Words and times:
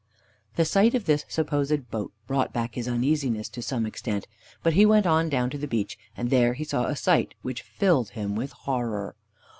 The 0.55 0.65
sight 0.65 0.95
of 0.95 1.05
this 1.05 1.25
supposed 1.27 1.91
boat 1.91 2.11
brought 2.25 2.51
back 2.51 2.73
his 2.73 2.87
uneasiness 2.87 3.47
to 3.49 3.61
some 3.61 3.85
extent, 3.85 4.25
but 4.63 4.73
he 4.73 4.83
went 4.83 5.05
on 5.05 5.29
down 5.29 5.51
to 5.51 5.59
the 5.59 5.67
beach, 5.67 5.95
and 6.17 6.31
there 6.31 6.55
he 6.55 6.63
saw 6.63 6.85
a 6.87 6.95
sight 6.95 7.35
which 7.43 7.61
filled 7.61 8.09
him 8.09 8.33
with 8.33 8.51
horror. 8.51 9.15